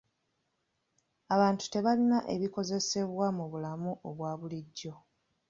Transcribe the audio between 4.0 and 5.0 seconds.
obwa bulijjo.